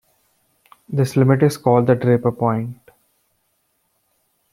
[0.89, 2.79] This limit is called the Draper point.